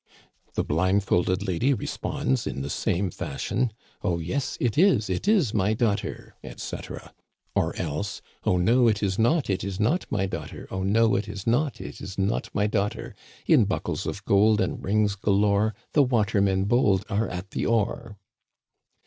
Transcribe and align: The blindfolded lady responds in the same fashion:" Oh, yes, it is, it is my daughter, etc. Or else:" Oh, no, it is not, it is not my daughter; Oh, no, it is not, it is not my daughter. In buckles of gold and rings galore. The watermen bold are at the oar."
The 0.55 0.63
blindfolded 0.63 1.47
lady 1.47 1.75
responds 1.75 2.47
in 2.47 2.63
the 2.63 2.71
same 2.71 3.11
fashion:" 3.11 3.71
Oh, 4.03 4.17
yes, 4.17 4.57
it 4.59 4.75
is, 4.75 5.11
it 5.11 5.27
is 5.27 5.53
my 5.53 5.75
daughter, 5.75 6.33
etc. 6.43 7.13
Or 7.53 7.75
else:" 7.75 8.19
Oh, 8.43 8.57
no, 8.57 8.87
it 8.87 9.03
is 9.03 9.19
not, 9.19 9.47
it 9.47 9.63
is 9.63 9.79
not 9.79 10.07
my 10.11 10.25
daughter; 10.25 10.67
Oh, 10.71 10.81
no, 10.81 11.15
it 11.15 11.29
is 11.29 11.45
not, 11.45 11.79
it 11.79 12.01
is 12.01 12.17
not 12.17 12.49
my 12.51 12.65
daughter. 12.65 13.13
In 13.45 13.65
buckles 13.65 14.07
of 14.07 14.25
gold 14.25 14.59
and 14.59 14.83
rings 14.83 15.13
galore. 15.13 15.75
The 15.93 16.01
watermen 16.01 16.65
bold 16.65 17.05
are 17.07 17.29
at 17.29 17.51
the 17.51 17.67
oar." 17.67 18.17